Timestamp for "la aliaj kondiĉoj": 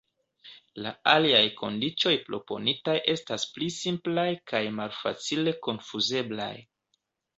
0.85-2.13